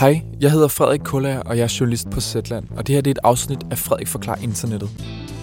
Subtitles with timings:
[0.00, 3.10] Hej, jeg hedder Frederik Kullager, og jeg er journalist på Zetland, og det her det
[3.10, 4.90] er et afsnit af Frederik Forklar Internettet.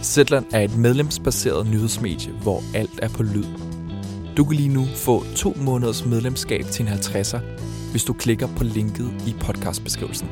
[0.04, 3.46] Zetland er et medlemsbaseret nyhedsmedie, hvor alt er på lyd.
[4.38, 7.40] Du kan lige nu få to måneders medlemskab til en 50'er,
[7.92, 10.28] hvis du klikker på linket i podcastbeskrivelsen.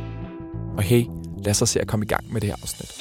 [0.78, 1.04] Og hey,
[1.38, 2.92] lad os så se at komme i gang med det her afsnit.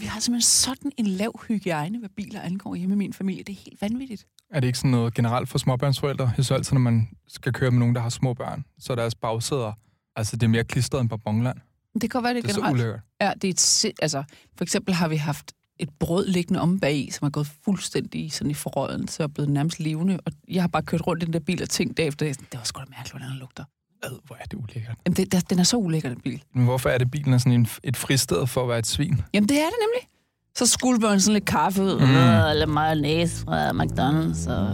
[0.00, 3.42] Vi har simpelthen sådan en lav hygiejne, hvad biler angår hjemme i min familie.
[3.42, 4.26] Det er helt vanvittigt.
[4.50, 6.24] Er det ikke sådan noget generelt for småbørnsforældre?
[6.24, 8.96] Jeg synes altid, når man skal køre med nogen, der har små børn, så er
[8.96, 9.72] deres bagsæder,
[10.16, 11.58] altså det er mere klistret end på Bongland.
[12.00, 12.74] Det kan være, det, Det er så generelt.
[12.80, 13.00] ulækkert.
[13.20, 14.22] Ja, det er et, sind- altså,
[14.56, 18.32] for eksempel har vi haft et brød liggende om bag i, som er gået fuldstændig
[18.32, 20.20] sådan i forråden, så er blevet nærmest levende.
[20.26, 22.62] Og jeg har bare kørt rundt i den der bil og tænkt bagefter, det var
[22.64, 23.64] sgu da mærkeligt, hvordan den lugter.
[24.02, 24.96] Ad, hvor er det ulækkert.
[25.06, 26.42] Jamen, det, der, den er så ulækker, den bil.
[26.54, 29.20] Men hvorfor er det, bilen er sådan en, et fristed for at være et svin?
[29.34, 30.08] Jamen, det er det nemlig.
[30.58, 32.06] Så skulle man sådan lidt kaffe ud, Mm.
[32.06, 32.50] mm.
[32.50, 34.68] eller mayonnaise fra McDonald's, og...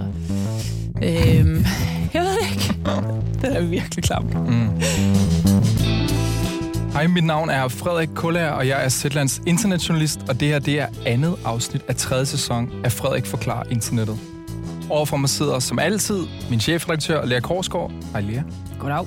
[1.02, 1.66] Øhm,
[2.14, 2.74] jeg ved det ikke.
[3.42, 4.22] Den er virkelig klam.
[4.24, 4.68] Mm.
[6.92, 10.80] Hej, mit navn er Frederik Kullager, og jeg er Zetlands internetjournalist, og det her det
[10.80, 14.18] er andet afsnit af tredje sæson af Frederik Forklar Internettet.
[14.90, 16.18] Overfor mig sidder som altid
[16.50, 17.90] min chefredaktør, Lea Korsgaard.
[18.12, 18.42] Hej, Lea.
[18.78, 19.06] Goddag.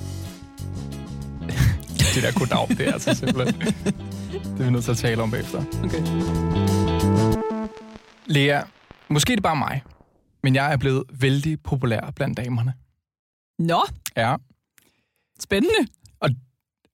[2.14, 3.62] Det der goddag, det er altså simpelthen...
[4.32, 5.62] Det er vi nødt til at tale om bagefter.
[5.84, 6.02] Okay.
[8.28, 8.62] Lea,
[9.08, 9.82] måske er det bare mig,
[10.42, 12.74] men jeg er blevet vældig populær blandt damerne.
[13.58, 13.82] Nå,
[14.16, 14.36] Ja,
[15.40, 15.74] spændende.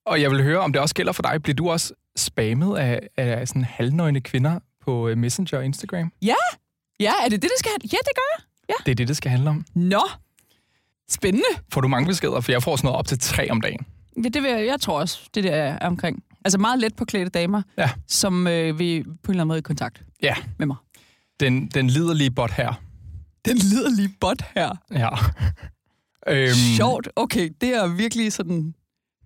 [0.06, 1.42] og jeg vil høre, om det også gælder for dig.
[1.42, 6.12] Bliver du også spammet af, af sådan halvnøgne kvinder på øh, Messenger og Instagram?
[6.22, 6.34] Ja,
[7.00, 7.88] er det det, det skal have?
[7.92, 8.76] Ja, det gør jeg.
[8.86, 9.64] Det er det, det skal handle om.
[9.74, 10.02] Nå,
[11.10, 11.46] spændende.
[11.72, 12.40] Får du mange beskeder?
[12.40, 13.86] For jeg får sådan noget op til tre om dagen.
[14.24, 16.22] Ja, det vil jeg, jeg tror også, det der er omkring.
[16.44, 17.90] Altså meget let på klædte damer, Ja.
[18.08, 20.34] som øh, vi på en eller anden måde i kontakt Ja.
[20.58, 20.76] med mig.
[21.40, 22.80] Den, den liderlige bot her.
[23.44, 24.70] Den lider lige bot her.
[24.92, 25.08] Ja.
[26.34, 27.08] øhm, Sjovt.
[27.16, 28.74] Okay, det er virkelig sådan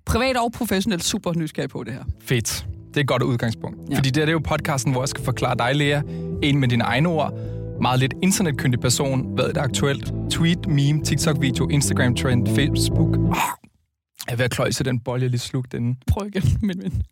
[0.07, 2.05] privat og professionelt super nysgerrig på det her.
[2.21, 2.67] Fedt.
[2.89, 3.79] Det er et godt udgangspunkt.
[3.91, 3.97] Ja.
[3.97, 6.03] Fordi det, her, det er jo podcasten, hvor jeg skal forklare dig, Lea,
[6.43, 7.33] en med dine egne ord,
[7.81, 10.13] meget lidt internetkyndig person, hvad er det aktuelt?
[10.31, 13.17] Tweet, meme, TikTok-video, Instagram-trend, Facebook.
[13.17, 13.37] Ah,
[14.27, 15.97] jeg er ved at kløjse den bold, jeg lige slugte inden.
[16.07, 17.03] Prøv igen, min ven.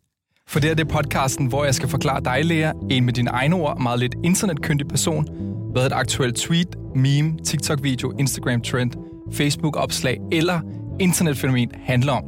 [0.49, 3.55] For det er det podcasten, hvor jeg skal forklare dig, Lea, en med dine egne
[3.55, 5.27] ord, meget lidt internetkyndig person,
[5.71, 8.91] hvad et aktuelt tweet, meme, TikTok-video, Instagram-trend,
[9.33, 10.61] Facebook-opslag eller
[10.99, 12.23] internetfænomen handler om.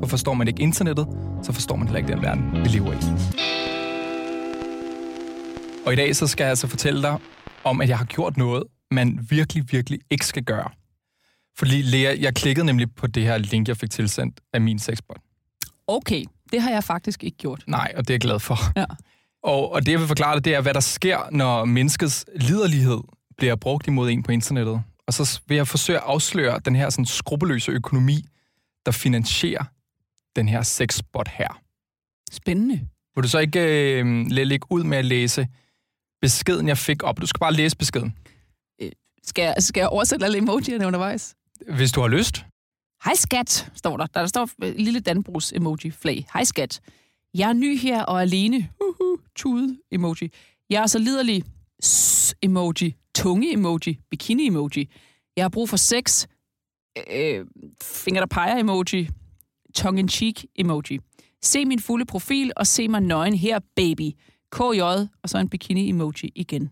[0.00, 1.06] For forstår man ikke internettet,
[1.42, 2.96] så forstår man heller ikke den verden, vi lever i.
[5.86, 7.18] Og i dag så skal jeg altså fortælle dig
[7.64, 10.70] om, at jeg har gjort noget, man virkelig, virkelig ikke skal gøre.
[11.58, 15.18] Fordi Lea, jeg klikkede nemlig på det her link, jeg fik tilsendt af min sexbot.
[15.86, 17.64] Okay, det har jeg faktisk ikke gjort.
[17.66, 18.56] Nej, og det er jeg glad for.
[18.76, 18.84] Ja.
[19.42, 23.00] Og, og det, jeg vil forklare dig, det er, hvad der sker, når menneskets liderlighed
[23.36, 24.82] bliver brugt imod en på internettet.
[25.06, 28.24] Og så vil jeg forsøge at afsløre den her sådan, skrupelløse økonomi,
[28.86, 29.64] der finansierer
[30.36, 31.60] den her sexbot her.
[32.32, 32.80] Spændende.
[33.16, 33.60] Vil du så ikke
[34.00, 35.48] øh, lægge ud med at læse
[36.20, 37.20] beskeden, jeg fik op?
[37.20, 38.16] Du skal bare læse beskeden,
[39.22, 41.34] Skal jeg, skal jeg oversætte alle emojierne undervejs?
[41.68, 42.44] hvis du har lyst.
[43.04, 44.06] Hej skat, står der.
[44.06, 46.26] Der, står et lille Danbrugs emoji flag.
[46.32, 46.80] Hej skat.
[47.34, 48.68] Jeg er ny her og alene.
[48.80, 50.30] Uhu, tude emoji.
[50.70, 51.44] Jeg er så liderlig.
[51.82, 52.94] S emoji.
[53.14, 53.98] Tunge emoji.
[54.10, 54.88] Bikini emoji.
[55.36, 56.26] Jeg har brug for sex.
[57.10, 57.46] Øh,
[57.82, 59.08] finger der peger emoji.
[59.74, 60.98] Tongue in cheek emoji.
[61.42, 64.10] Se min fulde profil og se mig nøgen her, baby.
[64.52, 64.80] KJ,
[65.22, 66.70] og så en bikini emoji igen.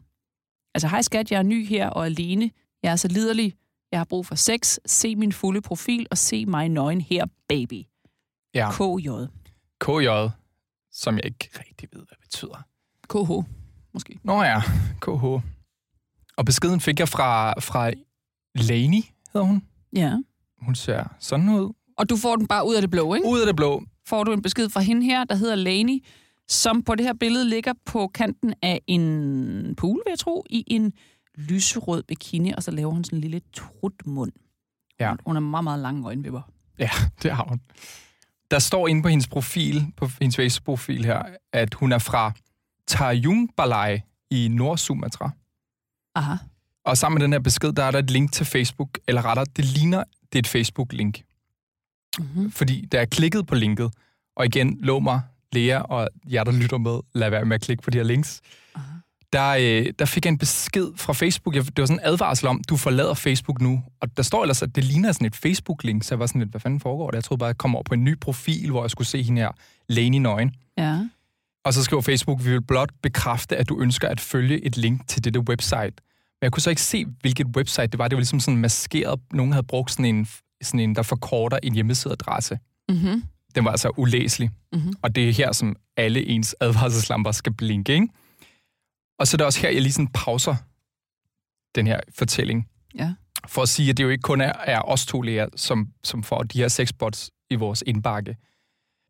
[0.75, 2.51] Altså, hej skat, jeg er ny her og alene.
[2.83, 3.55] Jeg er så liderlig.
[3.93, 4.79] Jeg har brug for sex.
[4.87, 7.85] Se min fulde profil og se mig nøgen her, baby.
[8.55, 9.09] Ja, KJ.
[9.81, 10.09] KJ,
[10.93, 12.63] som jeg ikke rigtig ved, hvad betyder.
[13.09, 13.49] KH,
[13.95, 14.19] måske.
[14.25, 14.61] Nå ja,
[15.01, 15.25] KH.
[16.37, 17.91] Og beskeden fik jeg fra, fra
[18.55, 19.63] Laney, hedder hun.
[19.97, 20.17] Ja.
[20.61, 21.73] Hun ser sådan ud.
[21.99, 23.29] Og du får den bare ud af det blå, ikke?
[23.29, 23.83] Ud af det blå.
[24.09, 26.07] Får du en besked fra hende her, der hedder Lani,
[26.49, 30.65] som på det her billede ligger på kanten af en pool, vil jeg tro, i
[30.67, 30.93] en
[31.35, 34.33] lyserød bikini, og så laver hun sådan en lille trutmund.
[35.01, 35.15] Ja.
[35.27, 36.43] Hun har meget, meget lange øjenvipper.
[36.79, 36.91] Ja,
[37.23, 37.61] det har hun.
[38.51, 41.23] Der står inde på hendes profil, på hendes Facebook-profil her,
[41.53, 42.33] at hun er fra
[42.87, 45.31] Tarjungbalai i Nord-Sumatra.
[46.15, 46.37] Aha.
[46.85, 49.47] Og sammen med den her besked, der er der et link til Facebook, eller rettere,
[49.57, 51.23] det ligner, det er et Facebook-link.
[52.19, 52.51] Mm-hmm.
[52.51, 53.93] Fordi da jeg klikkede på linket,
[54.37, 55.21] og igen, lå mig,
[55.53, 58.41] Lea og jer, der lytter med, lad være med at klikke på de her links,
[58.75, 58.99] Aha.
[59.33, 61.55] Der, øh, der fik jeg en besked fra Facebook.
[61.55, 63.83] Jeg, det var sådan en advarsel om, du forlader Facebook nu.
[64.01, 66.51] Og der står ellers, at det ligner sådan et Facebook-link, så jeg var sådan lidt,
[66.51, 67.17] hvad fanden foregår der?
[67.17, 69.41] Jeg troede bare, jeg kom over på en ny profil, hvor jeg skulle se hende
[69.41, 69.51] her,
[69.89, 70.55] Lane i nøgen.
[70.79, 70.99] Ja.
[71.65, 75.09] Og så skriver Facebook, vi vil blot bekræfte, at du ønsker at følge et link
[75.09, 75.93] til dette website.
[76.41, 78.09] Men jeg kunne så ikke se, hvilket website det var.
[78.09, 79.21] Det var ligesom sådan maskeret.
[79.33, 80.29] Nogen havde brugt sådan en,
[80.63, 82.59] sådan en der forkorter en hjemmesideadresse.
[82.89, 83.23] Mm-hmm.
[83.55, 84.51] Den var altså ulæselig.
[84.73, 84.95] Mhm.
[85.03, 88.09] Og det er her, som alle ens advarselslamper skal blinke, ikke?
[89.23, 90.55] Og så er det også her, jeg lige sådan pauser
[91.75, 92.69] den her fortælling.
[92.95, 93.15] Ja.
[93.47, 96.23] For at sige, at det jo ikke kun er, er os to læger, som, som
[96.23, 98.37] får de her sexbots i vores indbakke.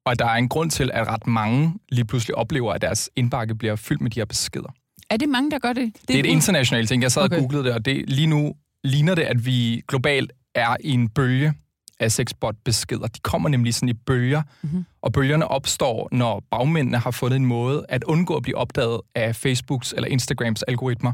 [0.06, 3.54] Og der er en grund til, at ret mange lige pludselig oplever, at deres indbakke
[3.54, 4.74] bliver fyldt med de her beskeder.
[5.10, 5.92] Er det mange, der gør det?
[6.08, 7.02] Det er et internationalt ting.
[7.02, 7.22] Jeg sad.
[7.22, 7.36] Okay.
[7.36, 8.54] og googlede det, og det, lige nu
[8.84, 11.54] ligner det, at vi globalt er i en bølge
[12.02, 13.06] af sexbot-beskeder.
[13.06, 14.84] De kommer nemlig sådan i bølger, Mhm.
[15.02, 19.36] og bølgerne opstår, når bagmændene har fundet en måde at undgå at blive opdaget af
[19.36, 21.12] Facebooks eller Instagrams algoritmer.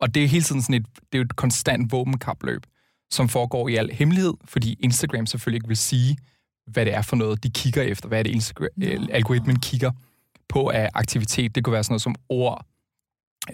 [0.00, 2.62] Og det er hele tiden sådan et, det er et konstant våbenkapløb,
[3.10, 6.16] som foregår i al hemmelighed, fordi Instagram selvfølgelig ikke vil sige,
[6.66, 8.86] hvad det er for noget, de kigger efter, hvad er det, Instagram, Nå.
[9.10, 9.90] algoritmen kigger
[10.48, 11.54] på af aktivitet.
[11.54, 12.66] Det kunne være sådan noget som ord,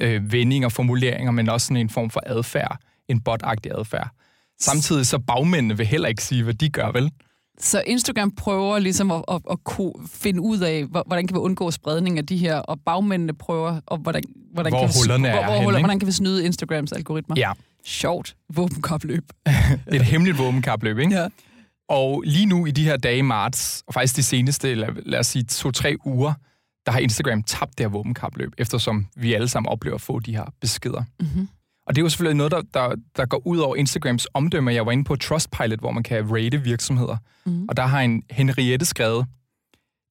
[0.01, 2.79] øh, vendinger, formuleringer, men også sådan en form for adfærd,
[3.09, 4.11] en bot-agtig adfærd.
[4.61, 7.11] Samtidig så bagmændene vil heller ikke sige, hvad de gør, vel?
[7.61, 11.39] Så Instagram prøver ligesom at, at, at ko- finde ud af, hvor- hvordan kan vi
[11.39, 14.23] undgå spredning af de her, og bagmændene prøver, og hvordan,
[14.53, 15.85] hvordan, Hvor kan, vi, hullerne hvor, er hvor, huller, ikke?
[15.87, 17.37] hvordan kan vi snyde Instagrams algoritmer?
[17.39, 17.53] Ja,
[17.85, 18.37] Sjovt.
[18.55, 19.25] Våbenkopløb.
[19.93, 21.15] et hemmeligt våbenkapløb, ikke?
[21.15, 21.29] Ja.
[21.89, 25.19] Og lige nu i de her dage i marts, og faktisk de seneste, lad, lad
[25.19, 26.33] os sige, to-tre uger,
[26.87, 30.37] der har Instagram tabt det her våbenkapløb, eftersom vi alle sammen oplever at få de
[30.37, 31.03] her beskeder.
[31.21, 31.49] Mm-hmm.
[31.89, 34.75] Og det er jo selvfølgelig noget, der, der, der går ud over Instagrams omdømme.
[34.75, 37.17] Jeg var inde på Trustpilot, hvor man kan rate virksomheder.
[37.47, 37.69] Mhm.
[37.69, 39.27] Og der har en Henriette skrevet,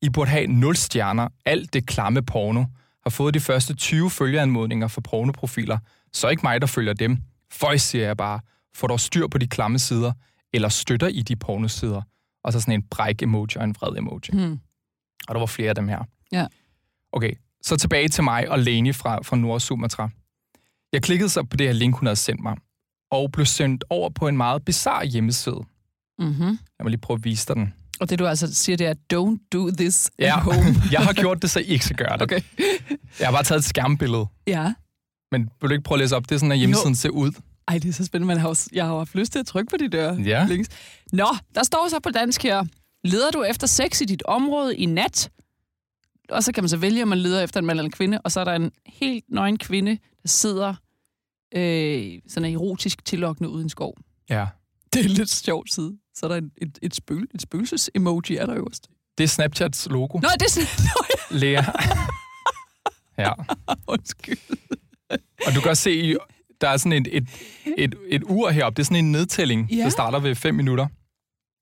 [0.02, 1.28] I burde have 0 stjerner.
[1.46, 2.66] Alt det klamme porno.
[3.04, 5.78] Har fået de første 20 følgeanmodninger for pornoprofiler.
[6.14, 7.18] Så ikke mig, der følger dem.
[7.52, 8.40] Føj, siger jeg bare.
[8.76, 10.12] Får dog styr på de klamme sider.
[10.54, 12.02] Eller støtter I de pornosider.
[12.44, 14.30] Og så sådan en bræk-emoji og en vred emoji.
[14.34, 14.60] Mm.
[15.28, 16.00] Og der var flere af dem her.
[16.32, 16.46] Ja.
[17.12, 17.32] Okay,
[17.62, 20.10] så tilbage til mig og Leni fra, fra Nord Sumatra.
[20.94, 22.58] Jeg klikkede så på det her link, hun havde sendt mig,
[23.12, 25.60] og blev sendt over på en meget bizarre hjemmeside.
[26.20, 26.46] Mm-hmm.
[26.46, 27.74] Lad mig lige prøve at vise dig den.
[28.00, 30.76] Og det du altså siger, det er, don't do this at Ja, home.
[30.92, 32.22] jeg har gjort det, så I ikke skal gøre det.
[32.22, 32.42] Okay.
[33.20, 34.26] Jeg har bare taget et skærmbillede.
[34.48, 34.74] Ja.
[35.32, 36.24] Men vil du ikke prøve at læse op?
[36.30, 36.96] Det er sådan, at hjemmesiden Jo.
[37.00, 37.32] ser ud.
[37.68, 38.28] Ej, det er så spændende.
[38.28, 40.46] Man har også, jeg har jo haft lyst til at trykke på de der Ja.
[40.50, 40.70] links.
[41.14, 42.64] Nå, der står så på dansk her.
[43.04, 45.30] Leder du efter sex i dit område i nat?
[46.32, 48.22] Og så kan man så vælge, om man leder efter en mand eller en kvinde.
[48.24, 49.92] Og så er der en helt nøgen kvinde,
[50.22, 50.74] der sidder
[51.56, 53.94] øh, sådan erotisk tillokkende ude i en skov.
[54.30, 54.48] Ja.
[54.94, 55.98] Det er en lidt sjov side.
[56.16, 58.88] Så er der et, et, et, spøgel, et spøgelses-emoji er der øverst.
[59.18, 60.18] Det er Snapchats logo.
[60.20, 60.68] Nå, det er
[61.40, 61.64] Lea.
[63.26, 63.32] ja.
[63.88, 64.38] undskyld.
[65.48, 66.16] Og du kan også se,
[66.62, 67.28] der er sådan et, et,
[67.78, 68.76] et, et ur heroppe.
[68.78, 69.76] Det er sådan en nedtælling, Ja.
[69.84, 70.88] der starter ved 5 minutter.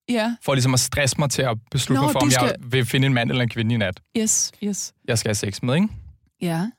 [0.10, 2.72] Ja, For ligesom at stresse mig til at beslutte Nå, mig for, om skal- jeg
[2.72, 4.02] vil finde en mand eller en kvinde i nat.
[4.18, 4.94] yes, yes.
[5.08, 5.88] Jeg skal have sex med, ikke?
[6.42, 6.72] Ja.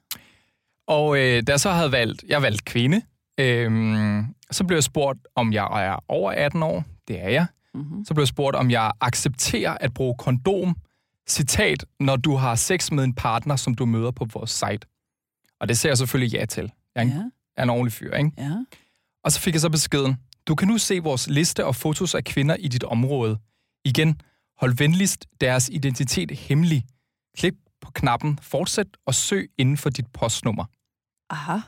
[0.88, 3.02] Og øh, da jeg så havde valgt, jeg valgte kvinde,
[3.40, 6.84] øh, så blev jeg spurgt, om jeg er over 18 år.
[7.08, 7.46] Det er jeg.
[7.74, 8.04] Mm-hmm.
[8.04, 10.76] Så blev jeg spurgt, om jeg accepterer at bruge kondom,
[11.28, 14.86] citat, når du har sex med en partner, som du møder på vores site.
[15.60, 16.72] Og det ser jeg selvfølgelig ja til.
[16.94, 17.22] Jeg er en, Ja,
[17.56, 18.30] er en ordentlig fyr, ikke?
[18.38, 18.50] ja.
[19.24, 20.16] Og så fik jeg så beskeden,
[20.48, 23.38] du kan nu se vores liste og fotos af kvinder i dit område.
[23.84, 24.20] Igen,
[24.58, 26.84] hold venligst deres identitet hemmelig.
[27.36, 30.64] Klik på knappen Fortsæt og søg inden for dit postnummer.
[31.30, 31.58] Aha.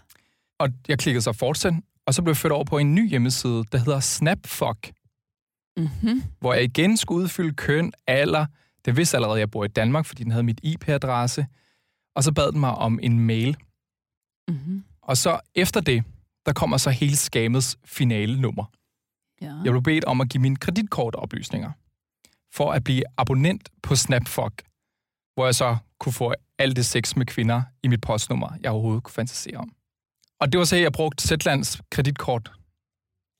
[0.58, 1.74] Og jeg klikkede så Fortsæt,
[2.06, 4.92] og så blev jeg ført over på en ny hjemmeside, der hedder Snapfuck,
[5.78, 6.22] Mm-hmm.
[6.40, 8.46] hvor jeg igen skulle udfylde køn, alder.
[8.84, 11.46] Det vidste allerede, at jeg bor i Danmark, fordi den havde mit IP-adresse.
[12.14, 13.56] Og så bad den mig om en mail.
[14.48, 14.84] Mm-hmm.
[15.02, 16.04] Og så efter det,
[16.46, 18.64] der kommer så hele skamets finale nummer.
[19.40, 19.52] Ja.
[19.64, 21.70] Jeg blev bedt om at give mine kreditkortoplysninger
[22.54, 24.62] for at blive abonnent på Snapfuck,
[25.34, 29.02] hvor jeg så kunne få alt det sex med kvinder i mit postnummer, jeg overhovedet
[29.04, 29.72] kunne fantasere om.
[30.40, 32.52] Og det var så, at jeg brugte Zetlands kreditkort.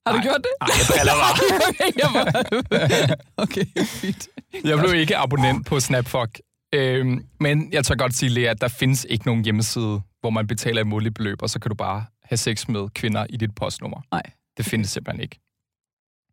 [0.06, 0.22] Har du Nej.
[0.22, 0.52] gjort det?
[0.60, 3.16] Nej, jeg driller bare.
[3.36, 4.28] okay, fint.
[4.64, 6.40] Jeg blev ikke abonnent på Snapfuck.
[6.74, 10.46] Øhm, men jeg tør godt sige, Lea, at der findes ikke nogen hjemmeside, hvor man
[10.46, 13.54] betaler et måligt beløb, og så kan du bare have sex med kvinder i dit
[13.54, 14.00] postnummer.
[14.12, 14.22] Nej.
[14.56, 15.40] Det findes simpelthen ikke.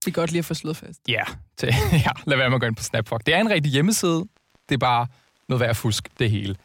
[0.06, 1.00] Det er godt lige at få slået fast.
[1.08, 1.24] Ja,
[1.58, 1.68] til,
[2.06, 3.26] ja, lad være med at gå ind på Snapfuck.
[3.26, 4.26] Det er en rigtig hjemmeside.
[4.70, 5.08] Det er bare
[5.50, 6.56] noget værd at fusk, det hele.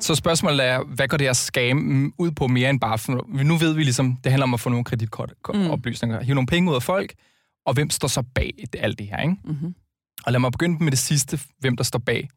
[0.00, 2.98] Så spørgsmålet er, hvad går det her scam ud på mere end bare...
[2.98, 6.24] For, nu ved vi ligesom, det handler om at få nogle kreditkortoplysninger, mm.
[6.24, 7.14] hive nogle penge ud af folk,
[7.66, 9.36] og hvem står så bag alt det her, ikke?
[9.44, 9.74] Mm-hmm.
[10.26, 12.28] Og lad mig begynde med det sidste, hvem der står bag.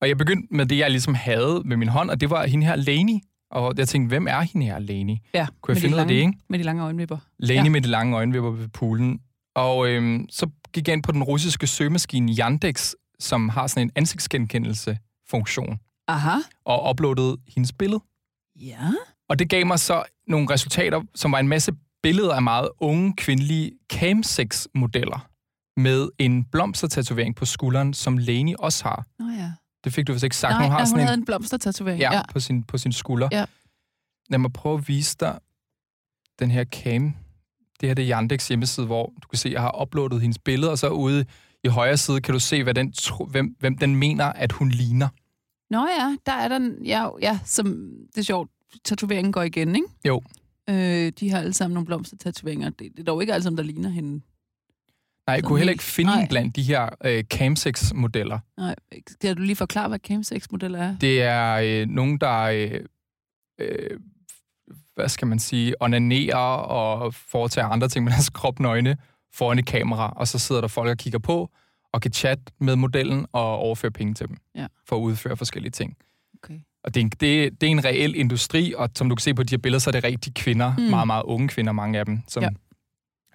[0.00, 2.66] Og jeg begyndte med det, jeg ligesom havde med min hånd, og det var hende
[2.66, 3.22] her, Leni.
[3.54, 5.20] Og jeg tænkte, hvem er hende her, Leni?
[5.34, 6.38] Ja, Kunne jeg de finde ud af lange, det, ikke?
[6.48, 7.18] Med de lange øjenvipper.
[7.38, 7.68] Leni Ja.
[7.68, 9.20] med de lange øjenvipper ved poolen.
[9.56, 13.90] Og øhm, så gik jeg ind på den russiske søgemaskine Yandex, som har sådan en
[13.96, 16.36] ansigtsgenkendelse-funktion, Aha.
[16.64, 18.00] og uploadede hendes billede.
[18.60, 18.78] Ja.
[19.28, 23.14] Og det gav mig så nogle resultater, som var en masse billeder af meget unge
[23.16, 25.28] kvindelige camsex-modeller
[25.80, 29.06] med en blomstertatovering på skulderen, som Leni også har.
[29.18, 29.50] Nå ja.
[29.84, 30.52] Det fik du vist ikke sagt.
[30.52, 32.00] Nej, hun har ja, hun sådan havde en, en blomstertatovering.
[32.00, 32.16] ja, Ja.
[32.16, 32.22] ja.
[32.32, 33.28] På, sin, på sin skulder.
[33.32, 33.44] Ja.
[34.30, 35.38] Lad mig prøve at vise dig
[36.38, 37.14] den her cam.
[37.80, 40.38] Det her det er Yandex hjemmeside, hvor du kan se, at jeg har uploadet hendes
[40.38, 41.24] billede, og så ude
[41.64, 44.68] i højre side kan du se, hvad den tro, hvem, hvem den mener, at hun
[44.68, 45.08] ligner.
[45.70, 47.66] Nå ja, der er den, ja, ja som,
[48.14, 48.50] det er sjovt,
[48.84, 49.86] tatoveringen går igen, ikke?
[50.04, 50.22] Jo.
[50.70, 52.70] Øh, de har alle sammen nogle blomstertatoveringer.
[52.70, 54.20] Det, det er dog ikke alle sammen, der ligner hende.
[55.26, 56.26] Nej, jeg kunne heller ikke finde nej.
[56.30, 58.38] blandt de her øh, camsex-modeller.
[58.58, 58.74] Nej,
[59.20, 60.96] kan du lige forklare, hvad Camsex-modeller er?
[61.00, 62.80] Det er øh, nogen, der, øh,
[63.60, 63.90] øh,
[64.94, 68.96] hvad skal man sige, onanerer og foretager andre ting med deres krop nøgne
[69.34, 71.50] foran et kamera, og så sidder der folk og kigger på,
[71.92, 74.66] og kan chatte med modellen og overføre penge til dem, Ja.
[74.88, 75.96] for at udføre forskellige ting.
[76.42, 76.58] Okay.
[76.84, 79.34] Og det er, en, det, det er en reel industri, og som du kan se
[79.34, 80.82] på de her billeder, så er det rigtige kvinder, mm.
[80.82, 82.48] meget, meget unge kvinder, mange af dem, som Ja.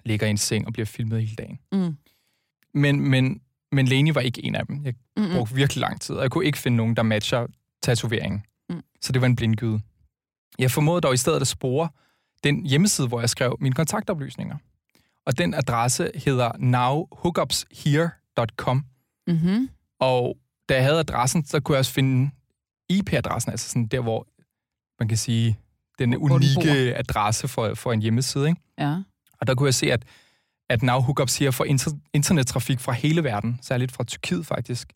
[0.04, 1.58] Ligger i en seng og bliver filmet hele dagen.
[1.72, 1.96] Mm.
[2.74, 3.40] Men, men,
[3.72, 4.84] men Leni var ikke en af dem.
[4.84, 5.30] Jeg Mm-mm.
[5.34, 7.46] brugte virkelig lang tid, og jeg kunne ikke finde nogen, der matcher
[7.82, 8.42] tatoveringen.
[8.70, 8.82] Mm.
[9.00, 9.80] Så det var en blindgyde.
[10.58, 11.88] Jeg formåede dog i stedet at spore
[12.44, 14.56] den hjemmeside, hvor jeg skrev mine kontaktoplysninger.
[15.26, 18.84] Og den adresse hedder nowhookupshere.com.
[19.26, 19.68] Mm-hmm.
[20.00, 20.36] Og
[20.68, 22.30] da jeg havde adressen, så kunne jeg også finde
[22.88, 24.26] IP-adressen, altså sådan der, hvor
[25.00, 25.58] man kan sige,
[25.98, 28.48] den unikke adresse for, for en hjemmeside.
[28.48, 28.60] Ikke?
[28.78, 29.02] Ja.
[29.40, 30.04] Og der kunne jeg se, at,
[30.70, 34.92] at Now Hookups siger for inter, internettrafik fra hele verden, særligt fra Tyrkiet faktisk.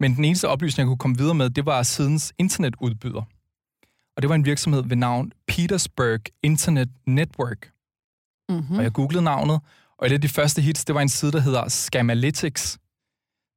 [0.00, 3.22] Men den eneste oplysning, jeg kunne komme videre med, det var sidens internetudbyder.
[4.16, 7.70] Og det var en virksomhed ved navn Petersburg Internet Network.
[8.48, 8.76] Mm-hmm.
[8.76, 9.60] Og jeg googlede navnet,
[9.98, 12.78] og et af de første hits, det var en side, der hedder Scamalytics,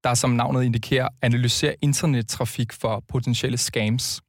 [0.03, 4.21] der som navnet indikerer, analyserer internettrafik for potentielle scams.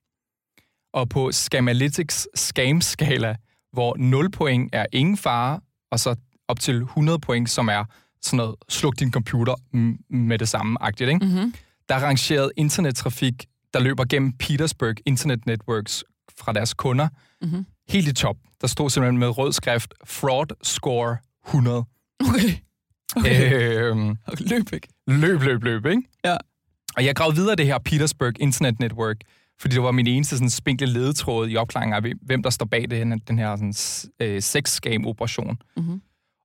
[0.93, 3.37] Og på Scamalytics scam-skala,
[3.73, 5.61] hvor 0 point er ingen fare,
[5.91, 6.15] og så
[6.49, 7.85] op til 100 point, som er
[8.23, 9.55] sådan noget, sluk din computer
[10.11, 11.27] med det samme agtigt, ikke?
[11.27, 11.55] Mm-hmm.
[11.89, 16.05] der er rangeret internettrafik, der løber gennem Petersburg Internet Networks
[16.39, 17.09] fra deres kunder,
[17.43, 17.67] Mm-hmm.
[17.89, 18.37] helt i top.
[18.61, 21.17] Der stod simpelthen med rød skrift, fraud score
[21.47, 21.85] 100.
[22.21, 22.57] Okay.
[23.17, 23.75] okay.
[23.79, 24.45] Øhm, okay.
[24.49, 24.89] Løb ikke.
[25.07, 26.03] løb, løb, løb, ikke?
[26.25, 26.37] Ja.
[26.97, 29.17] Og jeg gravede videre det her Petersburg Internet Network,
[29.61, 32.91] fordi det var min eneste sådan, spinkle ledetråd i opklaringen af, hvem der står bag
[32.91, 35.59] det, den her sådan, øh, sex-game-operation.
[35.77, 36.01] Mm-hmm.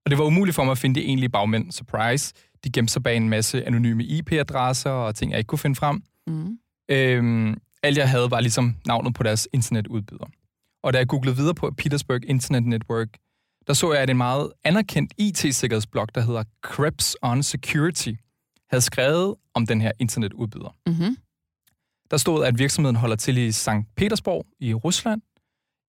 [0.05, 1.71] Og det var umuligt for mig at finde de egentlige bagmænd.
[1.71, 2.33] Surprise.
[2.63, 6.03] De gemte sig bag en masse anonyme IP-adresser og ting, jeg ikke kunne finde frem.
[6.27, 6.59] Mm-hmm.
[6.89, 10.25] Øhm, alt jeg havde var ligesom navnet på deres internetudbyder.
[10.83, 13.07] Og da jeg googlede videre på Petersburg Internet Network,
[13.67, 18.11] der så jeg, at en meget anerkendt IT-sikkerhedsblog, der hedder Krebs on Security,
[18.69, 20.75] havde skrevet om den her internetudbyder.
[20.87, 21.17] Mm-hmm.
[22.11, 23.69] Der stod, at virksomheden holder til i St.
[23.97, 25.21] Petersborg i Rusland,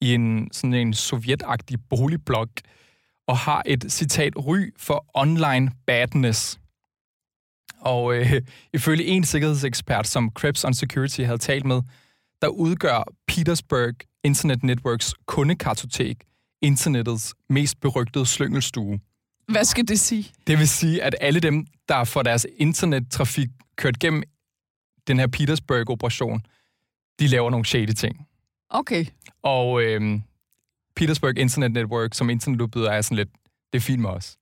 [0.00, 2.49] i en sådan en sovjetagtig boligblok,
[3.28, 6.61] og har et citat ry for online badness.
[7.80, 8.42] Og øh,
[8.73, 11.82] ifølge en sikkerhedsekspert, som Krebs on Security havde talt med,
[12.42, 13.94] der udgør Petersburg
[14.25, 16.25] Internet Networks kundekartotek
[16.62, 19.00] internettets mest berygtede slyngelstue.
[19.49, 20.32] Hvad skal det sige?
[20.46, 24.23] Det vil sige, at alle dem, der får deres internettrafik kørt gennem
[25.08, 26.40] den her Petersburg-operation,
[27.20, 28.26] de laver nogle shady ting.
[28.70, 29.04] Okay.
[29.42, 30.22] Og øhm,
[30.96, 33.28] Petersburg Internet Network som internetudbyder er sådan lidt,
[33.72, 34.36] det er fint med os.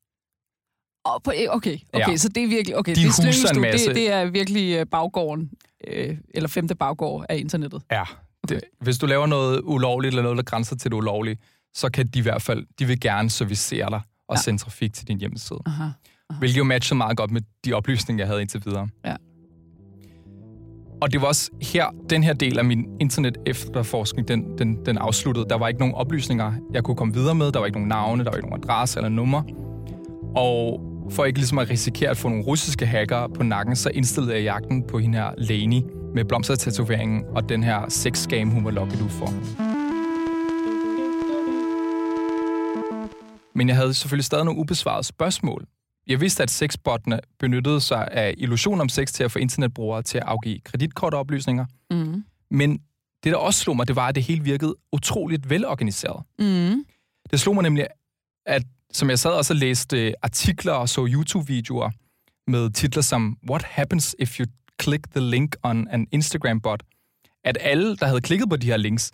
[1.04, 2.16] På, okay, okay, Ja.
[2.16, 3.86] så det er virkelig, okay, De det, er huser en masse.
[3.88, 5.50] det, det er virkelig øh, baggården,
[5.86, 7.82] øh, eller femte baggård af internettet.
[7.90, 8.04] Ja.
[8.48, 11.38] Det, hvis du laver noget ulovligt, eller noget, der grænser til det ulovlige,
[11.74, 14.40] så kan de i hvert fald, de vil gerne servicere dig og Ja.
[14.42, 15.58] sende trafik til din hjemmeside.
[15.66, 15.84] Aha.
[16.38, 18.88] Hvilket jo matcher meget godt med de oplysninger, jeg havde indtil videre.
[19.04, 19.16] Ja.
[21.04, 24.98] Og det var også her, den her del af min internet efterforskning, den, den, den
[24.98, 25.46] afsluttede.
[25.50, 27.52] Der var ikke nogen oplysninger, jeg kunne komme videre med.
[27.52, 29.42] Der var ikke nogen navne, der var ikke nogen adresse eller nummer.
[30.36, 30.80] Og
[31.10, 34.42] for ikke ligesom at risikere at få nogle russiske hackere på nakken, så indstillede jeg
[34.42, 35.84] jagten på hende her Leni
[36.14, 39.28] med blomstertatoveringen og den her sex-scam, hun var lokket ud for.
[43.54, 45.64] Men jeg havde selvfølgelig stadig nogle ubesvarede spørgsmål.
[46.06, 50.18] Jeg vidste, at sexbottene benyttede sig af illusion om sex til at få internetbrugere til
[50.18, 51.66] at afgive kreditkortoplysninger.
[51.90, 52.24] Mm.
[52.50, 52.78] Men
[53.24, 56.22] det, der også slog mig, det var, at det hele virkede utroligt velorganiseret.
[56.38, 56.84] Mm.
[57.30, 57.86] Det slog mig nemlig,
[58.46, 61.90] at som jeg sad og så læste øh, artikler og så YouTube-videoer
[62.50, 64.46] med titler som What happens if you
[64.82, 66.82] click the link on an Instagram bot?
[67.44, 69.12] At alle, der havde klikket på de her links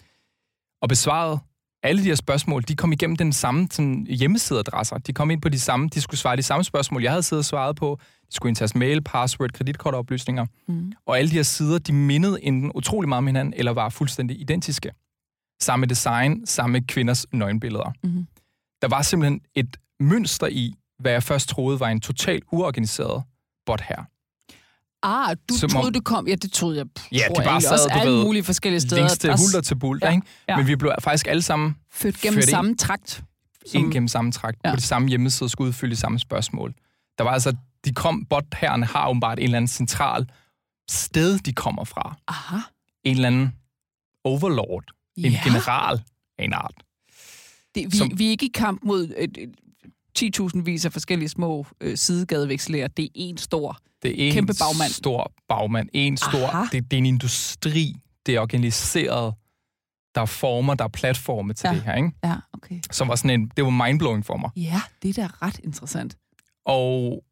[0.82, 1.40] og besvaret
[1.82, 4.98] alle de her spørgsmål, de kom igennem den samme sådan, hjemmesideadresser.
[4.98, 7.40] De kom ind på de samme, de skulle svare de samme spørgsmål, jeg havde siddet
[7.40, 7.98] og svaret på.
[8.28, 10.46] De skulle indtaste mail, password, kreditkortoplysninger.
[10.68, 10.92] Mm.
[11.06, 14.40] Og alle de her sider, de mindede enten utrolig meget om hinanden, eller var fuldstændig
[14.40, 14.90] identiske.
[15.60, 17.92] Samme design, samme kvinders nøgenbilleder.
[18.02, 18.26] Mhm.
[18.82, 23.22] der var simpelthen et mønster i, hvad jeg først troede var en totalt uorganiseret
[23.66, 24.04] bot her.
[25.02, 26.28] Ah, du Som troede, om- det kom...
[26.28, 26.86] Ja, det troede jeg.
[26.96, 28.96] pff, Ja, jeg bare sad, også alle ved, mulige forskellige steder.
[28.96, 30.26] Links til der hulter til bulter, Ja, ikke?
[30.48, 30.56] ja.
[30.56, 32.50] Men vi blev faktisk alle sammen Født gennem Ført ind.
[32.50, 33.22] samme trakt.
[33.66, 33.80] Som...
[33.80, 34.70] ind gennem samme trakt Ja.
[34.70, 36.74] på det samme hjemmeside og skulle udfylde de samme spørgsmål.
[37.18, 40.30] Der var altså, de kom, bot-herrene har åbenbart en eller anden central
[40.90, 42.16] sted, de kommer fra.
[42.28, 42.56] Aha.
[43.04, 43.52] En eller anden
[44.24, 44.84] overlord.
[45.16, 45.40] En Ja.
[45.44, 46.02] general
[46.38, 46.74] af en art.
[47.74, 49.48] Det, vi, som- vi er ikke i kamp mod øh, øh,
[50.18, 52.88] 10.000 vis af forskellige små øh, sidegadevekslærer.
[52.88, 53.78] Det er en stor.
[54.02, 54.90] Det er en Kæmpe bagmand.
[54.92, 55.88] stor bagmand.
[55.92, 56.64] En stor, Aha.
[56.72, 57.94] det, det er en industri.
[58.26, 59.34] Det er organiseret.
[60.14, 61.74] Der er former, der er platforme til Ja.
[61.74, 62.12] det her, ikke?
[62.24, 62.80] Ja, okay.
[62.90, 64.50] Som var sådan en, det var mindblowing for mig.
[64.56, 66.16] Ja, det er da ret interessant.
[66.66, 67.24] Og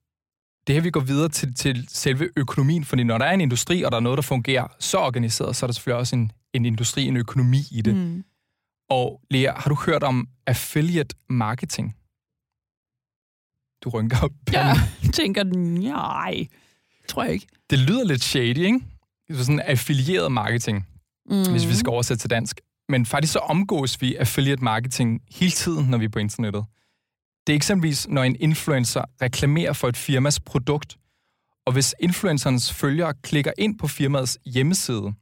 [0.67, 3.83] det her, vi går videre til, til selve økonomien, fordi når der er en industri,
[3.83, 6.65] og der er noget, der fungerer så organiseret, så er der selvfølgelig også en, en
[6.65, 7.95] industri, en økonomi i det.
[7.97, 8.25] Mm.
[8.91, 11.97] Og Lea, har du hørt om affiliate marketing?
[13.85, 14.31] Du rynker op.
[14.53, 14.75] Ja,
[15.15, 16.47] tænker, nej,
[17.09, 17.47] tror jeg ikke.
[17.71, 18.81] Det lyder lidt shady, ikke?
[19.29, 20.87] Det er sådan affilieret marketing,
[21.31, 21.51] Mm.
[21.51, 22.61] hvis vi skal oversætte til dansk.
[22.89, 26.65] Men faktisk så omgås vi affiliate marketing hele tiden, når vi er på internettet.
[27.47, 30.97] Det er eksempelvis, når en influencer reklamerer for et firmas produkt,
[31.67, 35.13] og hvis influencerens følgere klikker ind på firmaets hjemmeside,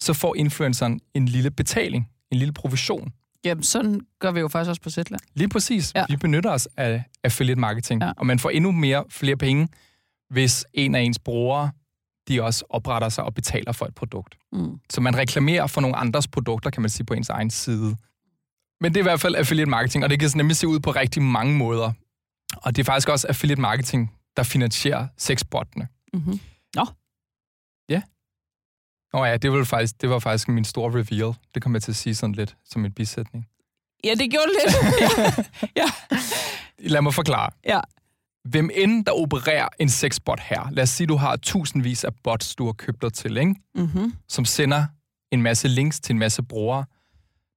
[0.00, 3.12] så får influenceren en lille betaling, en lille provision.
[3.44, 5.20] Jamen, sådan gør vi jo faktisk også på Zetland.
[5.34, 5.92] Lige præcis.
[5.94, 6.04] Ja.
[6.08, 8.12] Vi benytter os af affiliate marketing, Ja.
[8.16, 9.68] og man får endnu mere flere penge,
[10.30, 11.70] hvis en af ens brugere,
[12.28, 14.34] de også opretter sig og betaler for et produkt.
[14.52, 14.78] Mm.
[14.90, 17.96] Så man reklamerer for nogle andres produkter, kan man sige, på ens egen side.
[18.80, 20.90] Men det er i hvert fald affiliate marketing, og det kan nemlig se ud på
[20.90, 21.92] rigtig mange måder.
[22.56, 25.88] Og det er faktisk også affiliate marketing, der finansierer sexbottene.
[26.14, 26.40] Mm-hmm.
[29.12, 31.34] Nå ja, det var, faktisk, det var faktisk min store reveal.
[31.54, 33.46] Det kom jeg til at sige sådan lidt som en bisætning.
[34.04, 35.50] Ja, det gjorde det lidt.
[35.80, 35.86] ja.
[36.78, 37.50] Lad mig forklare.
[37.64, 37.80] Ja.
[38.44, 42.54] Hvem end der opererer en sexbot her, lad os sige, du har tusindvis af bots,
[42.54, 43.54] du har købt dig til, ikke?
[43.74, 44.12] Mm-hmm.
[44.28, 44.86] som sender
[45.32, 46.84] en masse links til en masse brugere.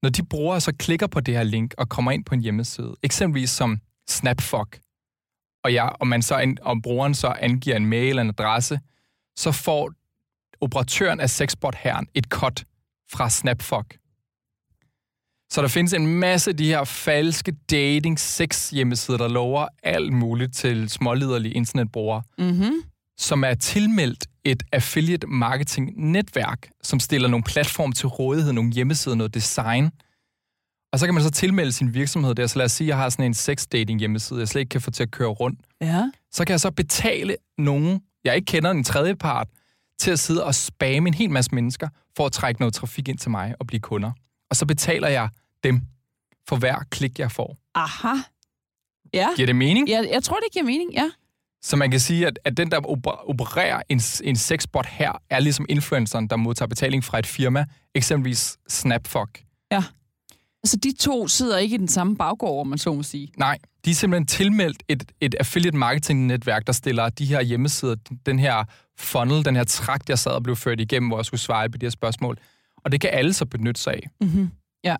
[0.04, 2.96] Når de brugere så klikker på det her link og kommer ind på en hjemmeside,
[3.04, 4.80] eksempelvis som Snapfuck,
[5.64, 8.80] og, ja, og, man så og brugeren så angiver en mail eller en adresse,
[9.36, 9.92] så får
[10.62, 12.64] operatøren af sexbot herren et cut
[13.12, 13.98] fra Snapfuck.
[15.52, 20.14] Så der findes en masse af de her falske dating sex hjemmesider, der lover alt
[20.14, 22.74] muligt til småliderlige internetbrugere Mm-hmm.
[23.18, 29.16] som er tilmeldt et affiliate marketing netværk, som stiller nogle platform til rådighed, nogle hjemmesider,
[29.16, 29.92] noget design.
[30.94, 32.48] Og så kan man så tilmelde sin virksomhed der.
[32.48, 34.70] Så lad os sige, at jeg har sådan en sex dating hjemmeside, jeg slet ikke
[34.70, 35.60] kan få til at køre rundt.
[35.82, 36.12] Ja.
[36.32, 39.48] Så kan jeg så betale nogen, jeg ikke kender, en tredje part,
[40.00, 43.18] til at sidde og spamme en hel masse mennesker, for at trække noget trafik ind
[43.18, 44.12] til mig og blive kunder.
[44.50, 45.30] Og så betaler jeg
[45.64, 45.82] dem
[46.50, 47.58] for hver klik, jeg får.
[47.76, 48.14] Aha.
[49.14, 49.28] Ja.
[49.36, 49.90] Giver det mening?
[49.90, 50.04] ja.
[50.12, 51.12] Jeg tror, det giver mening, ja.
[51.62, 55.40] Så man kan sige, at, at den, der oper- opererer en, en sexbot her, er
[55.40, 59.42] ligesom influenceren, der modtager betaling fra et firma, eksempelvis Snapfuck.
[60.64, 63.32] Altså, de to sidder ikke i den samme baggård, om man så må sige.
[63.38, 67.96] Nej, de er simpelthen tilmeldt et, et affiliate marketing netværk, der stiller de her hjemmesider,
[68.26, 68.64] den her
[68.98, 71.78] funnel, den her trakt, jeg sad og blev ført igennem, hvor jeg skulle svare på
[71.78, 72.38] de her spørgsmål.
[72.78, 74.10] Og det kan alle så benytte sig af.
[74.22, 74.50] Mm-hmm.
[74.84, 74.96] Ja.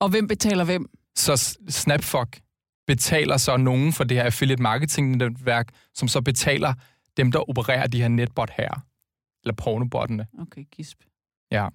[0.00, 0.86] Og hvem betaler hvem?
[1.16, 2.40] Så Snapfuck
[2.86, 6.74] betaler så nogen for det her affiliate marketing netværk, som så betaler
[7.16, 8.84] dem, der opererer de her netbot her,
[9.44, 10.26] eller pornobottene.
[10.40, 10.98] Okay, gisp.
[11.50, 11.68] Ja.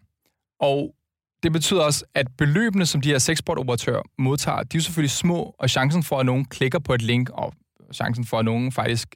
[0.60, 0.96] Og
[1.44, 5.70] det betyder også, at beløbene, som de her sexbot-operatører modtager, de er selvfølgelig små, og
[5.70, 7.54] chancen for, at nogen klikker på et link, og
[7.94, 9.16] chancen for, at nogen faktisk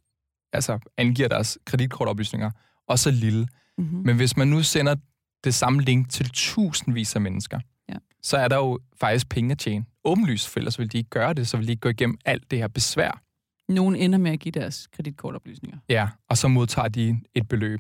[0.54, 2.52] altså, angiver deres kreditkortoplysninger,
[2.88, 3.48] også er lille.
[3.78, 3.98] Mm-hmm.
[4.06, 4.96] Men hvis man nu sender
[5.44, 7.96] det samme link til tusindvis af mennesker, Ja.
[8.24, 9.86] så er der jo faktisk penge at tjene.
[10.06, 12.52] Åbenlyst, for ellers vil de ikke gøre det, så vil de ikke gå igennem alt
[12.52, 13.22] det her besvær.
[13.70, 15.78] Nogen ender med at give deres kreditkortoplysninger.
[15.90, 17.80] Ja, og så modtager de et beløb.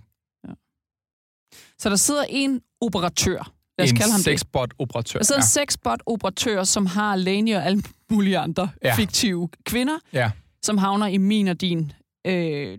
[1.78, 3.52] Så der sidder en operatør.
[3.80, 5.20] Lad os en kalde ham sexbot-operatør.
[5.20, 8.88] Der sidder en sexbot-operatør, som har Lane og alle mulige andre ja.
[8.88, 8.96] Ja.
[8.96, 10.32] fiktive kvinder, Ja.
[10.62, 11.92] som havner i min og din
[12.28, 12.78] øh,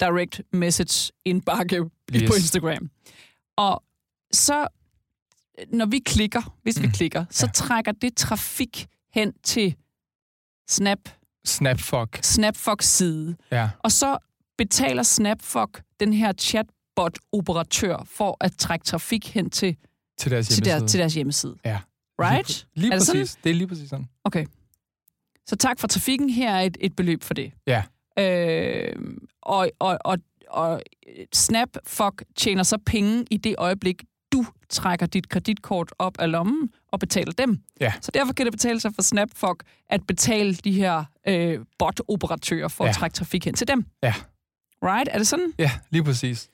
[0.00, 1.76] direct message indbakke
[2.14, 2.30] yes.
[2.30, 2.90] På Instagram.
[3.56, 3.82] Og
[4.32, 4.66] så,
[5.72, 6.82] når vi klikker, hvis mm.
[6.82, 7.50] vi klikker, så Ja.
[7.52, 9.74] trækker det trafik hen til
[10.68, 10.98] Snap,
[11.46, 12.18] Snapfuck.
[12.22, 13.36] Snapfuck side.
[13.50, 13.70] Ja.
[13.78, 14.18] Og så
[14.58, 19.76] betaler Snapfuck den her chatbot-operatør for at trække trafik hen til,
[20.22, 20.80] Til deres til, hjemmeside.
[20.80, 21.56] der, til deres hjemmeside.
[21.64, 21.78] Ja.
[22.20, 22.66] Right?
[22.74, 23.30] Lige Er det præcis.
[23.30, 23.42] sådan?
[23.44, 24.08] Det er lige præcis sådan.
[24.24, 24.46] Okay.
[25.46, 26.30] Så tak for trafikken.
[26.30, 27.52] Her er et, et beløb for det.
[27.66, 27.82] Ja.
[28.18, 28.96] Øh,
[29.42, 30.82] og, og, og, og
[31.34, 37.00] Snapfuck tjener så penge i det øjeblik, du trækker dit kreditkort op af lommen og
[37.00, 37.58] betaler dem.
[37.80, 37.92] Ja.
[38.00, 42.84] Så derfor kan det betale sig for Snapfuck at betale de her øh, bot-operatører for
[42.84, 42.90] ja.
[42.90, 43.86] at trække trafik hen til dem.
[44.02, 44.14] Ja.
[44.84, 45.08] Right?
[45.12, 45.52] Er det sådan?
[45.58, 46.48] Ja, lige præcis.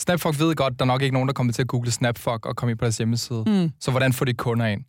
[0.00, 2.56] Snapfuck ved godt, der er nok ikke nogen, der kommer til at google Snapfuck og
[2.56, 3.44] komme ind på deres hjemmeside.
[3.46, 3.70] Mm.
[3.80, 4.84] Så hvordan får de kunder ind?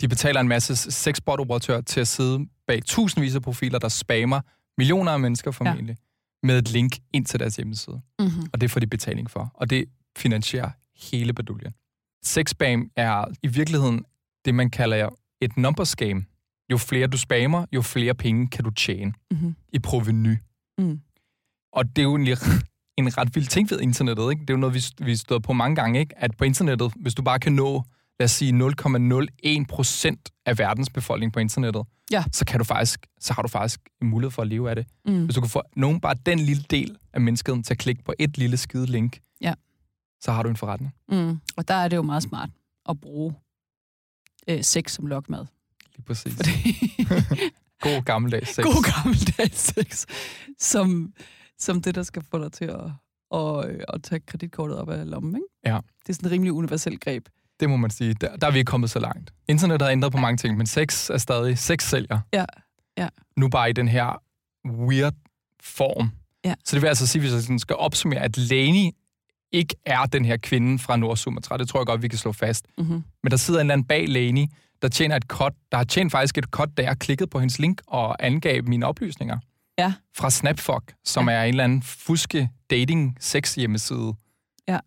[0.00, 4.40] De betaler en masse sexbot-operatører til at sidde bag tusindvis af profiler, der spammer
[4.78, 5.96] millioner af mennesker formentlig,
[6.42, 6.46] ja.
[6.46, 8.00] med et link ind til deres hjemmeside.
[8.18, 8.46] Mm-hmm.
[8.52, 9.50] Og det får de betaling for.
[9.54, 9.84] Og det
[10.18, 10.70] finansierer
[11.10, 11.72] hele baduljen.
[12.24, 14.04] Sexspam er i virkeligheden
[14.44, 15.08] det, man kalder
[15.40, 16.24] et numbers game.
[16.72, 19.54] Jo flere du spammer, jo flere penge kan du tjene Mm-hmm.
[19.72, 20.36] i proveny.
[20.78, 21.00] Mm.
[21.72, 22.38] Og det er jo egentlig
[22.96, 24.30] en ret vild ting ved internettet.
[24.30, 24.40] Ikke?
[24.40, 26.18] Det er jo noget, vi, vi stået på mange gange, ikke?
[26.18, 27.82] at på internettet, hvis du bare kan nå,
[28.20, 28.52] lad os sige,
[29.60, 32.24] 0,01 procent af verdens befolkning på internettet, Ja.
[32.32, 34.86] så, kan du faktisk, så har du faktisk en mulighed for at leve af det.
[35.06, 35.24] Mm.
[35.24, 38.14] Hvis du kan få nogen, bare den lille del af mennesket til at klikke på
[38.18, 39.54] et lille skide link, Ja.
[40.20, 40.94] så har du en forretning.
[41.08, 41.38] Mm.
[41.56, 42.50] Og der er det jo meget smart
[42.88, 43.34] at bruge
[44.48, 45.46] øh, sex som lokmad.
[45.96, 46.34] Lige præcis.
[46.36, 46.78] Fordi
[47.86, 48.64] God gammeldags sex.
[48.64, 50.04] god gammeldags sex,
[50.58, 51.12] som,
[51.62, 52.80] som det, der skal få dig til at,
[53.34, 55.36] at, at tage kreditkortet op af lommen.
[55.36, 55.46] Ikke?
[55.74, 55.80] Ja.
[56.02, 57.28] Det er sådan et rimelig universelt greb.
[57.60, 58.14] Det må man sige.
[58.14, 59.32] Der, der er vi ikke kommet så langt.
[59.48, 62.20] Internet har ændret på mange ting, men sex er stadig sex sælger.
[62.32, 62.44] Ja.
[62.98, 63.08] Ja.
[63.36, 64.22] Nu bare i den her
[64.66, 65.14] weird
[65.62, 66.10] form.
[66.44, 66.54] Ja.
[66.64, 68.92] Så det vil altså sige, hvis jeg sådan skal opsummere, at Lani
[69.52, 71.56] ikke er den her kvinde fra Nordsumatra.
[71.56, 72.66] Det tror jeg godt, vi kan slå fast.
[72.78, 73.04] Mm-hmm.
[73.22, 74.48] Men der sidder en eller anden bag Lani,
[74.82, 77.58] der tjener et kort, der har tjent faktisk et kort, da jeg klikkede på hendes
[77.58, 79.38] link og angav mine oplysninger.
[79.82, 79.94] Ja.
[80.16, 81.34] Fra Snapfuck, som ja.
[81.34, 84.14] er en eller anden fuske dating sex hjemmeside.
[84.68, 84.78] Ja.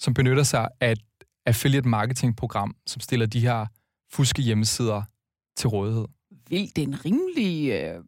[0.00, 1.00] Som benytter sig af et
[1.46, 3.66] affiliate marketing program, som stiller de her
[4.12, 5.02] fuske hjemmesider
[5.56, 6.04] til rådighed.
[6.48, 8.02] Vildt, det er en rimelig øh,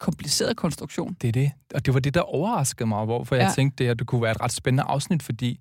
[0.00, 1.16] kompliceret konstruktion.
[1.22, 1.52] Det er det.
[1.74, 3.52] Og det var det, der overraskede mig, hvorfor jeg Ja.
[3.54, 5.60] tænkte, det, at det kunne være et ret spændende afsnit, fordi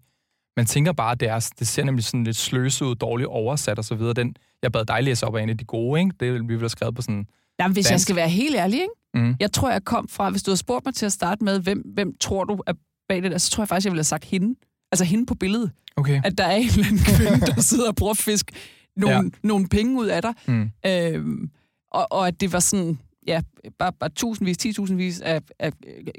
[0.58, 4.00] man tænker bare, at det, er, det ser nemlig sådan lidt sløset ud, dårligt oversat
[4.00, 4.14] videre.
[4.14, 6.12] Den, jeg bad dig læse op af en af de gode, ikke?
[6.20, 7.28] Det vi ville have skrevet på sådan...
[7.60, 8.04] Jamen, hvis jeg Dansk.
[8.04, 8.94] skal være helt ærlig, ikke?
[9.15, 9.36] Mm.
[9.39, 11.82] jeg tror, jeg kom fra, hvis du havde spurgt mig til at starte med, hvem,
[11.93, 12.73] hvem tror du er
[13.10, 14.60] bag det der, så tror jeg faktisk, jeg ville have sagt hende.
[14.91, 15.71] Altså hende på billedet.
[15.95, 16.21] Okay.
[16.23, 18.51] At der er en eller anden kvinde, der sidder og prøver at fiske
[18.97, 19.21] nogle, ja.
[19.43, 20.34] nogle penge ud af dig.
[20.47, 20.71] Mm.
[20.86, 21.49] Øhm,
[21.91, 23.41] og, og at det var sådan, ja,
[23.80, 25.71] bare, bare tusindvis, titusindvis af, af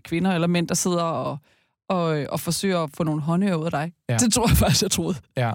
[0.04, 1.38] kvinder eller mænd, der sidder og,
[1.88, 3.92] og, og forsøger at få nogle håndører ud af dig.
[4.08, 4.16] Ja.
[4.16, 5.16] Det tror jeg faktisk, jeg troede.
[5.36, 5.52] Ja.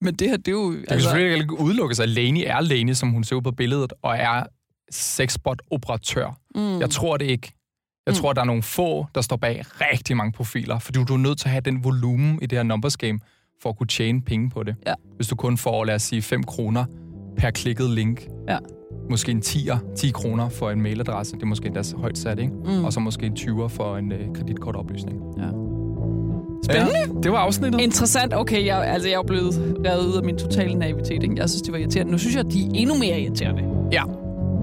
[0.00, 0.72] Men det her, det er jo...
[0.72, 3.50] Det kan altså, selvfølgelig ikke udelukkes, at Lani er Lani, som hun ser ud på
[3.50, 4.42] billedet, og er
[4.92, 6.36] sexbot-operatør.
[6.54, 7.52] mm, Jeg tror det ikke.
[8.06, 8.16] Jeg Mm.
[8.16, 11.38] tror, der er nogle få, der står bag rigtig mange profiler, fordi du er nødt
[11.38, 13.18] til at have den volumen i det her numbers game,
[13.62, 14.74] for at kunne tjene penge på det.
[14.86, 14.94] Ja.
[15.16, 16.84] Hvis du kun får, lad os sige, 5 kroner
[17.36, 18.58] per klikket link, Ja.
[19.10, 22.38] måske en 10'er, 10 kroner for en mailadresse, det er måske endda så højt sat,
[22.38, 22.52] ikke?
[22.52, 22.84] mm.
[22.84, 25.20] Og så måske en 20'er for en øh, kreditkortoplysning.
[25.38, 25.42] Ja.
[26.64, 26.98] Spændende.
[26.98, 27.80] Ja, det var afsnittet.
[27.80, 28.34] Interessant.
[28.34, 31.22] Okay, jeg, altså, jeg er blevet revet ud af min totale naivitet.
[31.22, 31.34] Ikke?
[31.36, 32.12] Jeg synes, det var irriterende.
[32.12, 33.62] Nu synes jeg, de er endnu mere irriterende.
[33.92, 34.02] Ja.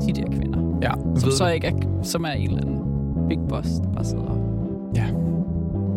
[0.07, 0.79] De der kvinder.
[0.81, 2.79] Ja, Som ved så ikke er, som er en eller anden
[3.29, 4.37] big boss, der bare sidder og
[4.95, 5.05] Ja.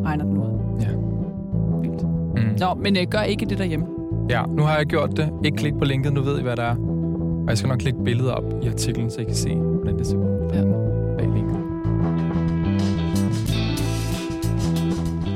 [0.05, 0.47] regner den ud.
[0.81, 0.89] Ja.
[1.89, 2.03] Vildt.
[2.37, 2.59] Mm.
[2.61, 3.87] Nå, men øh, gør ikke det derhjemme.
[4.31, 5.31] Ja, nu har jeg gjort det.
[5.45, 6.77] Ikke klik på linket, nu ved I, hvad der er.
[7.43, 10.07] Og jeg skal nok lægge billeder op i artiklen, så I kan se, hvordan det
[10.07, 10.63] ser ud Ja.
[11.19, 11.57] bag linket.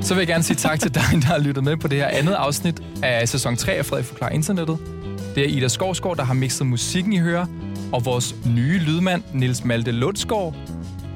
[0.02, 2.07] Så vil jeg gerne sige tak til dig, der har lyttet med på det her
[2.07, 4.79] andet afsnit af sæson 3 af Frederik Forklar Internettet.
[5.35, 7.46] Det er Ida Skovsgaard, der har mixet musikken i hører,
[7.92, 10.55] og vores nye lydmand, Nils Malte Lundsgaard,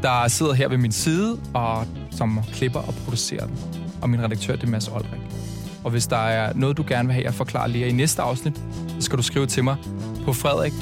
[0.03, 3.59] der sidder her ved min side, og som klipper og producerer den.
[4.03, 5.21] Og min redaktør, det er Mads Olrik.
[5.85, 8.57] Og hvis der er noget, du gerne vil have, jeg forklarer lige i næste afsnit,
[8.89, 9.77] så skal du skrive til mig
[10.25, 10.73] på frederik.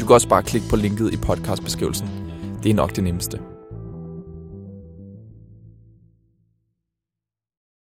[0.00, 2.08] Du kan også bare klikke på linket i podcastbeskrivelsen.
[2.62, 3.51] Det er nok det nemmeste.